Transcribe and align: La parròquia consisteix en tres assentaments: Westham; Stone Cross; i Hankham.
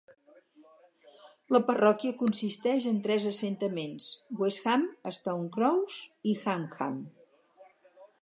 La 1.55 1.59
parròquia 1.67 2.15
consisteix 2.21 2.87
en 2.93 2.97
tres 3.03 3.27
assentaments: 3.33 4.09
Westham; 4.41 4.87
Stone 5.19 5.53
Cross; 5.57 5.99
i 6.33 6.37
Hankham. 6.47 6.97